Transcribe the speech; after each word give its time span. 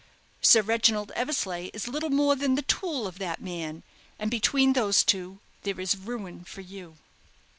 Sir 0.41 0.63
Reginald 0.63 1.11
Eversleigh 1.15 1.69
is 1.75 1.87
little 1.87 2.09
more 2.09 2.35
than 2.35 2.55
the 2.55 2.63
tool 2.63 3.05
of 3.05 3.19
that 3.19 3.39
man, 3.39 3.83
and 4.17 4.31
between 4.31 4.73
those 4.73 5.03
two 5.03 5.37
there 5.61 5.79
is 5.79 5.95
ruin 5.95 6.43
for 6.43 6.61
you." 6.61 6.97